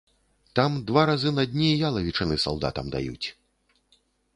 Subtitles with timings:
[0.59, 3.27] Там два разы на дні ялавічыны салдатам даюць.